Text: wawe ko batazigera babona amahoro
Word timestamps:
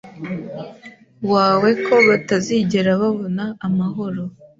wawe 1.33 1.69
ko 1.85 1.95
batazigera 2.07 2.89
babona 3.01 3.43
amahoro 3.67 4.21